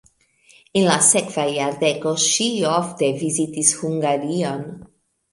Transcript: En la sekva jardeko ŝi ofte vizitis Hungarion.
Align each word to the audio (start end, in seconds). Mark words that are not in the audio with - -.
En 0.79 0.85
la 0.91 0.93
sekva 1.07 1.43
jardeko 1.55 2.13
ŝi 2.23 2.47
ofte 2.69 3.09
vizitis 3.19 3.75
Hungarion. 3.83 4.65